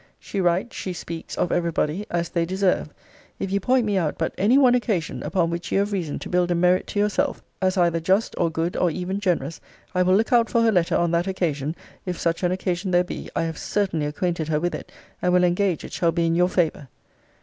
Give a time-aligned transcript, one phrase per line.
[0.17, 2.89] She writes, she speaks, of every body as they deserve.
[3.37, 6.27] If you point me out but any one occasion, upon which you have reason to
[6.27, 9.61] build a merit to yourself, as either just or good, or even generous,
[9.93, 13.03] I will look out for her letter on that occasion [if such an occasion there
[13.03, 14.91] be, I have certainly acquainted her with it];
[15.21, 16.87] and will engage it shall be in your favour.